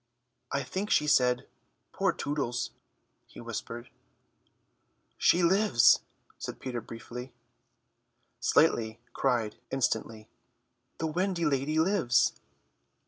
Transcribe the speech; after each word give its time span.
"I 0.51 0.63
think 0.63 0.89
she 0.89 1.05
said, 1.05 1.47
'Poor 1.93 2.11
Tootles,'" 2.11 2.71
he 3.27 3.39
whispered. 3.39 3.91
"She 5.19 5.43
lives," 5.43 5.99
Peter 6.59 6.79
said 6.79 6.87
briefly. 6.87 7.33
Slightly 8.39 8.99
cried 9.13 9.57
instantly, 9.69 10.27
"The 10.97 11.05
Wendy 11.05 11.45
lady 11.45 11.77
lives." 11.77 12.33